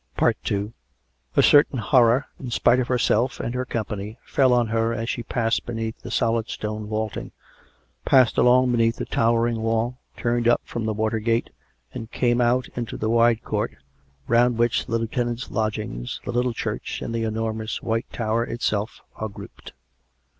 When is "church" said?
16.55-16.99